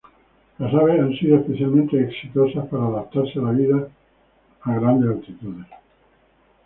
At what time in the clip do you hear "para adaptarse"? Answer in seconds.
2.69-3.37